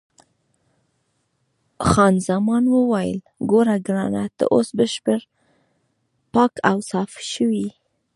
خان 1.89 2.13
زمان 2.29 2.63
وویل: 2.69 3.17
ګوره 3.49 3.77
ګرانه، 3.85 4.23
ته 4.37 4.43
اوس 4.53 4.67
بشپړ 4.77 5.19
پاک 6.33 6.53
او 6.69 6.77
صاف 6.89 7.11
شوې. 7.31 7.67